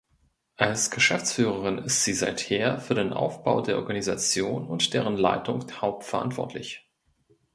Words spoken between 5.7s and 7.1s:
hauptverantwortlich.